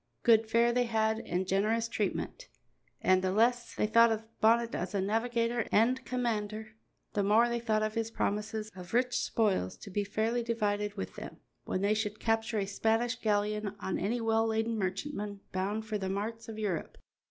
[0.23, 2.47] Good fare they had and generous treatment,
[3.01, 6.69] and the less they thought of Bonnet as a navigator and commander,
[7.13, 11.17] the more they thought of his promises of rich spoils to be fairly divided with
[11.17, 15.99] them when they should capture a Spanish galleon or any well laden merchantman bound for
[15.99, 16.97] the marts of Europe.